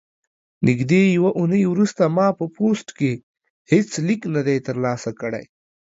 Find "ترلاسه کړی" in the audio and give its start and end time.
4.67-5.45